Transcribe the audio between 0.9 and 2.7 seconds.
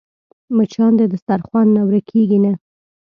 د دسترخوان نه ورکېږي نه